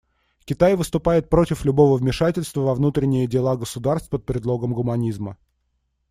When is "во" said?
2.61-2.73